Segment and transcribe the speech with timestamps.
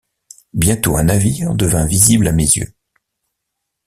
[0.55, 2.73] Bientôt un navire devint visible à mes yeux.